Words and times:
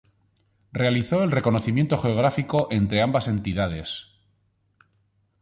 Realizó 0.71 1.21
el 1.21 1.29
reconocimiento 1.29 1.95
geográfico 1.95 2.67
entre 2.71 3.03
ambas 3.03 3.27
entidades. 3.27 4.07